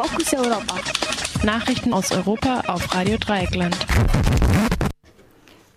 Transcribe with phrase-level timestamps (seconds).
[0.00, 0.76] Fokus Europa.
[1.42, 3.76] Nachrichten aus Europa auf Radio Dreieckland.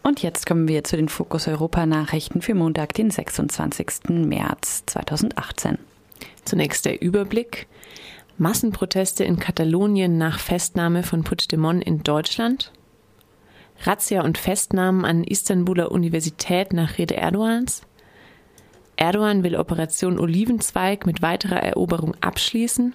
[0.03, 4.09] Und jetzt kommen wir zu den Fokus Europa Nachrichten für Montag, den 26.
[4.09, 5.79] März 2018.
[6.45, 7.65] Zunächst der Überblick.
[8.37, 12.71] Massenproteste in Katalonien nach Festnahme von Puigdemont in Deutschland.
[13.85, 17.81] Razzia und Festnahmen an Istanbuler Universität nach Rede Erdogans.
[18.97, 22.93] Erdogan will Operation Olivenzweig mit weiterer Eroberung abschließen.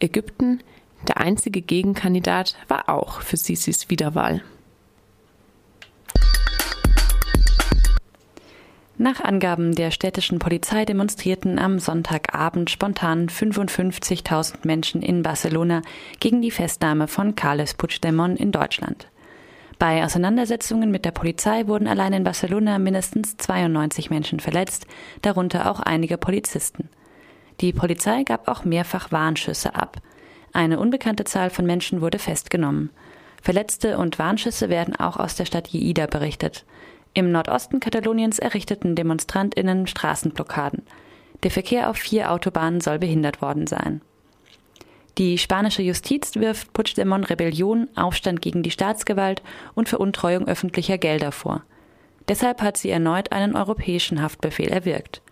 [0.00, 0.60] Ägypten,
[1.06, 4.42] der einzige Gegenkandidat, war auch für Sisis Wiederwahl.
[9.00, 15.82] Nach Angaben der städtischen Polizei demonstrierten am Sonntagabend spontan 55.000 Menschen in Barcelona
[16.18, 19.06] gegen die Festnahme von Carles Puigdemont in Deutschland.
[19.78, 24.88] Bei Auseinandersetzungen mit der Polizei wurden allein in Barcelona mindestens 92 Menschen verletzt,
[25.22, 26.88] darunter auch einige Polizisten.
[27.60, 29.98] Die Polizei gab auch mehrfach Warnschüsse ab.
[30.52, 32.90] Eine unbekannte Zahl von Menschen wurde festgenommen.
[33.42, 36.64] Verletzte und Warnschüsse werden auch aus der Stadt Lleida berichtet.
[37.14, 40.82] Im Nordosten Kataloniens errichteten DemonstrantInnen Straßenblockaden.
[41.42, 44.02] Der Verkehr auf vier Autobahnen soll behindert worden sein.
[45.18, 49.42] Die spanische Justiz wirft Puigdemont Rebellion, Aufstand gegen die Staatsgewalt
[49.74, 51.64] und Veruntreuung öffentlicher Gelder vor.
[52.28, 55.22] Deshalb hat sie erneut einen europäischen Haftbefehl erwirkt.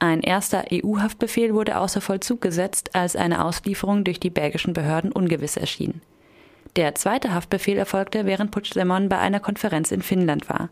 [0.00, 5.56] Ein erster EU-Haftbefehl wurde außer Vollzug gesetzt, als eine Auslieferung durch die belgischen Behörden ungewiss
[5.56, 6.00] erschien.
[6.76, 10.68] Der zweite Haftbefehl erfolgte, während Puigdemont bei einer Konferenz in Finnland war.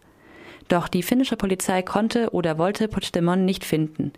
[0.69, 4.13] Doch die finnische Polizei konnte oder wollte Puigdemont nicht finden.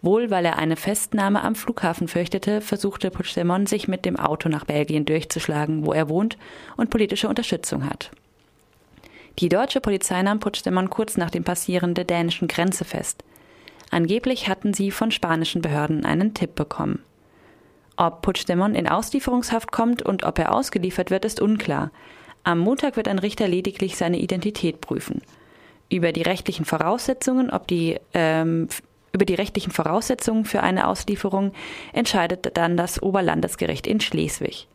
[0.00, 4.64] Wohl weil er eine Festnahme am Flughafen fürchtete, versuchte Puigdemont sich mit dem Auto nach
[4.64, 6.38] Belgien durchzuschlagen, wo er wohnt
[6.76, 8.10] und politische Unterstützung hat.
[9.38, 13.24] Die deutsche Polizei nahm Puigdemont kurz nach dem Passieren der dänischen Grenze fest.
[13.94, 17.04] Angeblich hatten sie von spanischen Behörden einen Tipp bekommen.
[17.96, 21.92] Ob Puigdemont in Auslieferungshaft kommt und ob er ausgeliefert wird, ist unklar.
[22.42, 25.22] Am Montag wird ein Richter lediglich seine Identität prüfen.
[25.90, 28.66] Über die rechtlichen Voraussetzungen, ob die ähm,
[29.12, 31.52] über die rechtlichen Voraussetzungen für eine Auslieferung
[31.92, 34.66] entscheidet dann das Oberlandesgericht in Schleswig.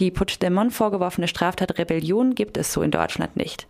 [0.00, 3.68] Die Puigdemont vorgeworfene Straftat Rebellion gibt es so in Deutschland nicht.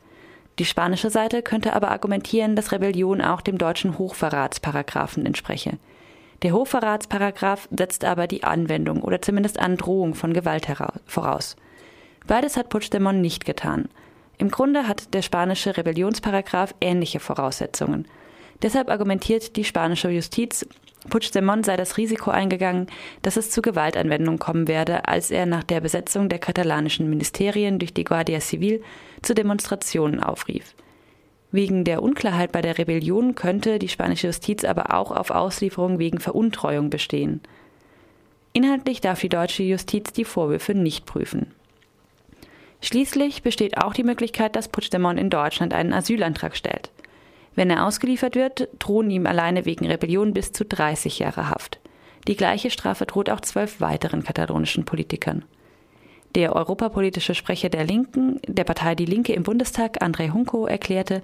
[0.58, 5.78] Die spanische Seite könnte aber argumentieren, dass Rebellion auch dem deutschen Hochverratsparagraphen entspreche.
[6.42, 10.68] Der Hochverratsparagraph setzt aber die Anwendung oder zumindest Androhung von Gewalt
[11.06, 11.56] voraus.
[12.26, 13.88] Beides hat Puigdemont nicht getan.
[14.36, 18.06] Im Grunde hat der spanische Rebellionsparagraph ähnliche Voraussetzungen.
[18.62, 20.66] Deshalb argumentiert die spanische Justiz,
[21.08, 22.86] Puigdemont sei das Risiko eingegangen,
[23.22, 27.94] dass es zu Gewaltanwendung kommen werde, als er nach der Besetzung der katalanischen Ministerien durch
[27.94, 28.82] die Guardia Civil
[29.22, 30.74] zu Demonstrationen aufrief.
[31.50, 36.20] Wegen der Unklarheit bei der Rebellion könnte die spanische Justiz aber auch auf Auslieferung wegen
[36.20, 37.40] Veruntreuung bestehen.
[38.52, 41.54] Inhaltlich darf die deutsche Justiz die Vorwürfe nicht prüfen.
[42.80, 46.90] Schließlich besteht auch die Möglichkeit, dass Puigdemont in Deutschland einen Asylantrag stellt.
[47.58, 51.80] Wenn er ausgeliefert wird, drohen ihm alleine wegen Rebellion bis zu 30 Jahre Haft.
[52.28, 55.44] Die gleiche Strafe droht auch zwölf weiteren katalonischen Politikern.
[56.36, 61.20] Der europapolitische Sprecher der Linken, der Partei Die Linke im Bundestag, André Hunko, erklärte,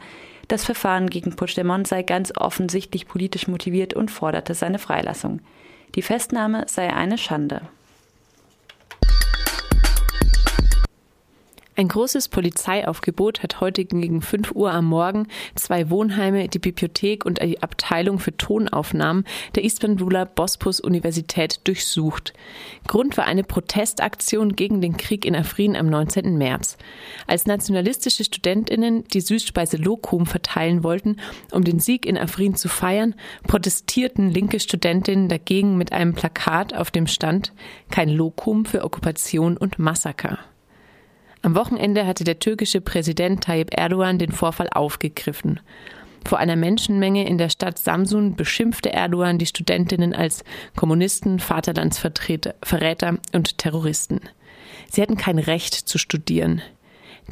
[0.48, 5.38] das Verfahren gegen Puigdemont sei ganz offensichtlich politisch motiviert und forderte seine Freilassung.
[5.94, 7.60] Die Festnahme sei eine Schande.
[11.76, 15.26] Ein großes Polizeiaufgebot hat heute gegen 5 Uhr am Morgen
[15.56, 19.24] zwei Wohnheime, die Bibliothek und die Abteilung für Tonaufnahmen
[19.56, 22.32] der Istanbuler Bospus Universität durchsucht.
[22.86, 26.38] Grund war eine Protestaktion gegen den Krieg in Afrin am 19.
[26.38, 26.78] März.
[27.26, 31.16] Als nationalistische Studentinnen die Süßspeise Lokum verteilen wollten,
[31.50, 33.16] um den Sieg in Afrin zu feiern,
[33.48, 37.52] protestierten linke Studentinnen dagegen mit einem Plakat, auf dem stand
[37.90, 40.38] Kein Lokum für Okkupation und Massaker.
[41.44, 45.60] Am Wochenende hatte der türkische Präsident Tayyip Erdogan den Vorfall aufgegriffen.
[46.26, 50.42] Vor einer Menschenmenge in der Stadt Samsun beschimpfte Erdogan die Studentinnen als
[50.74, 54.22] Kommunisten, Vaterlandsvertreter, Verräter und Terroristen.
[54.90, 56.62] Sie hätten kein Recht zu studieren.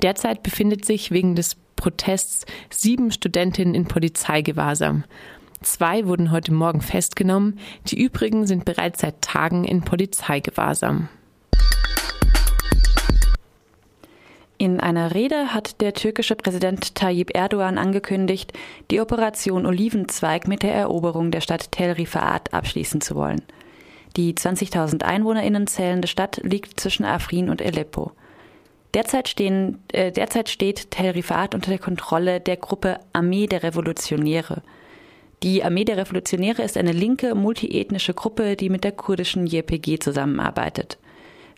[0.03, 5.05] Derzeit befindet sich wegen des Protests sieben Studentinnen in Polizeigewahrsam.
[5.63, 11.09] Zwei wurden heute Morgen festgenommen, die übrigen sind bereits seit Tagen in Polizeigewahrsam.
[14.63, 18.53] In einer Rede hat der türkische Präsident Tayyip Erdogan angekündigt,
[18.93, 23.43] die Operation Olivenzweig mit der Eroberung der Stadt Tel Rifat abschließen zu wollen.
[24.17, 28.13] Die 20.000 Einwohnerinnen zählende Stadt liegt zwischen Afrin und Aleppo.
[28.95, 34.63] Derzeit, stehen, äh, derzeit steht Tel Rifat unter der Kontrolle der Gruppe Armee der Revolutionäre.
[35.43, 40.99] Die Armee der Revolutionäre ist eine linke, multiethnische Gruppe, die mit der kurdischen JPG zusammenarbeitet.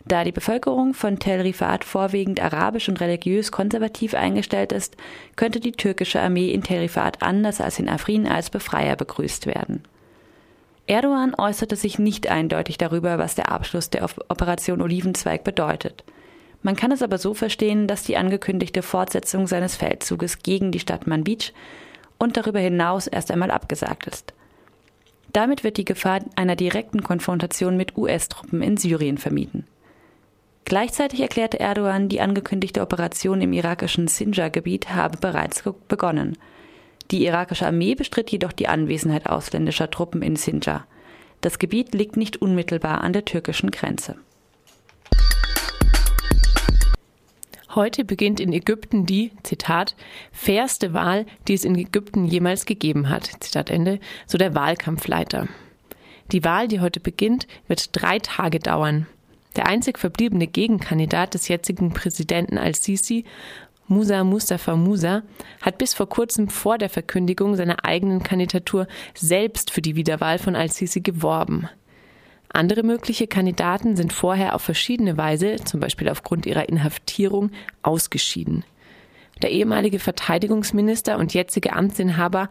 [0.07, 4.95] Da die Bevölkerung von Tel Rifat vorwiegend arabisch und religiös konservativ eingestellt ist,
[5.35, 9.83] könnte die türkische Armee in Tel Rifat anders als in Afrin als Befreier begrüßt werden.
[10.85, 16.03] Erdogan äußerte sich nicht eindeutig darüber, was der Abschluss der Operation Olivenzweig bedeutet.
[16.61, 21.07] Man kann es aber so verstehen, dass die angekündigte Fortsetzung seines Feldzuges gegen die Stadt
[21.07, 21.51] Manbij
[22.19, 24.33] und darüber hinaus erst einmal abgesagt ist.
[25.33, 29.65] Damit wird die Gefahr einer direkten Konfrontation mit US-Truppen in Syrien vermieden.
[30.65, 36.37] Gleichzeitig erklärte Erdogan, die angekündigte Operation im irakischen Sinjar-Gebiet habe bereits begonnen.
[37.11, 40.87] Die irakische Armee bestritt jedoch die Anwesenheit ausländischer Truppen in Sinjar.
[41.41, 44.15] Das Gebiet liegt nicht unmittelbar an der türkischen Grenze.
[47.75, 49.95] Heute beginnt in Ägypten die, Zitat,
[50.31, 55.47] fairste Wahl, die es in Ägypten jemals gegeben hat, Zitat Ende, so der Wahlkampfleiter.
[56.31, 59.05] Die Wahl, die heute beginnt, wird drei Tage dauern.
[59.55, 63.23] Der einzig verbliebene Gegenkandidat des jetzigen Präsidenten al-Sisi,
[63.87, 65.23] Musa Mustafa Musa,
[65.61, 70.55] hat bis vor kurzem vor der Verkündigung seiner eigenen Kandidatur selbst für die Wiederwahl von
[70.55, 71.69] al-Sisi geworben.
[72.49, 77.51] Andere mögliche Kandidaten sind vorher auf verschiedene Weise, zum Beispiel aufgrund ihrer Inhaftierung,
[77.83, 78.63] ausgeschieden.
[79.41, 82.49] Der ehemalige Verteidigungsminister und jetzige Amtsinhaber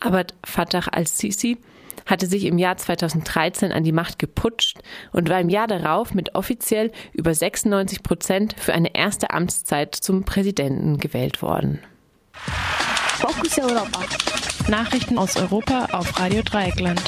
[0.00, 1.58] Abad Fattah al-Sisi
[2.06, 4.78] hatte sich im Jahr 2013 an die Macht geputscht
[5.12, 10.24] und war im Jahr darauf mit offiziell über 96 Prozent für eine erste Amtszeit zum
[10.24, 11.80] Präsidenten gewählt worden.
[13.18, 14.00] Fokus Europa.
[14.68, 17.02] Nachrichten aus Europa auf Radio Dreieckland.